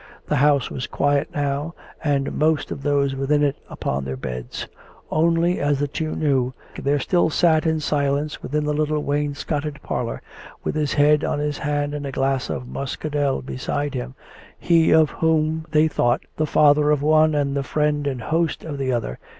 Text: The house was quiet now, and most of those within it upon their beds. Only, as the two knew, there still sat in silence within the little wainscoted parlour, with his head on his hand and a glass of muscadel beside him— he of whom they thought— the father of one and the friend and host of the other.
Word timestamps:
The 0.29 0.37
house 0.37 0.71
was 0.71 0.87
quiet 0.87 1.29
now, 1.35 1.75
and 2.03 2.31
most 2.31 2.71
of 2.71 2.81
those 2.81 3.13
within 3.15 3.43
it 3.43 3.57
upon 3.69 4.03
their 4.03 4.17
beds. 4.17 4.67
Only, 5.11 5.59
as 5.59 5.77
the 5.77 5.87
two 5.87 6.15
knew, 6.15 6.55
there 6.75 6.99
still 6.99 7.29
sat 7.29 7.67
in 7.67 7.79
silence 7.79 8.41
within 8.41 8.63
the 8.65 8.73
little 8.73 9.03
wainscoted 9.03 9.79
parlour, 9.83 10.23
with 10.63 10.73
his 10.73 10.93
head 10.93 11.23
on 11.23 11.37
his 11.37 11.59
hand 11.59 11.93
and 11.93 12.07
a 12.07 12.11
glass 12.11 12.49
of 12.49 12.67
muscadel 12.67 13.43
beside 13.43 13.93
him— 13.93 14.15
he 14.57 14.91
of 14.91 15.11
whom 15.11 15.67
they 15.69 15.87
thought— 15.87 16.21
the 16.37 16.47
father 16.47 16.89
of 16.89 17.03
one 17.03 17.35
and 17.35 17.55
the 17.55 17.61
friend 17.61 18.07
and 18.07 18.23
host 18.23 18.63
of 18.63 18.79
the 18.79 18.91
other. 18.91 19.19